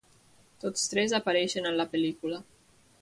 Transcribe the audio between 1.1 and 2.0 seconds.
apareixen en la